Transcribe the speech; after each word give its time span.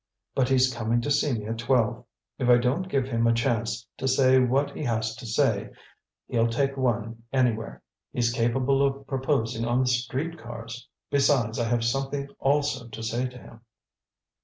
But 0.33 0.49
he's 0.49 0.73
coming 0.73 0.99
to 1.01 1.11
see 1.11 1.33
me 1.37 1.45
at 1.45 1.59
twelve. 1.59 2.03
If 2.39 2.49
I 2.49 2.57
don't 2.57 2.89
give 2.89 3.05
him 3.07 3.27
a 3.27 3.33
chance 3.35 3.85
to 3.97 4.07
say 4.07 4.39
what 4.39 4.71
he 4.71 4.83
has 4.85 5.15
to 5.17 5.27
say, 5.27 5.69
he'll 6.27 6.47
take 6.47 6.75
one 6.75 7.21
anywhere. 7.31 7.83
He's 8.11 8.33
capable 8.33 8.83
of 8.83 9.05
proposing 9.05 9.63
on 9.63 9.79
the 9.81 9.85
street 9.87 10.39
cars. 10.39 10.89
Besides, 11.11 11.59
I 11.59 11.65
have 11.65 11.83
something 11.85 12.29
also 12.39 12.87
to 12.87 13.03
say 13.03 13.27
to 13.29 13.37
him." 13.37 13.61